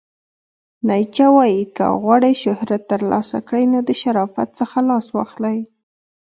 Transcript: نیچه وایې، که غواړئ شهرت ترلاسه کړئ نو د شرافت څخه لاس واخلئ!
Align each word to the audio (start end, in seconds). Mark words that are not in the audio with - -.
نیچه 0.87 1.25
وایې، 1.35 1.61
که 1.75 1.85
غواړئ 2.01 2.33
شهرت 2.43 2.81
ترلاسه 2.91 3.37
کړئ 3.47 3.65
نو 3.73 3.79
د 3.87 3.89
شرافت 4.01 4.49
څخه 4.59 4.77
لاس 4.89 5.07
واخلئ! 5.15 5.57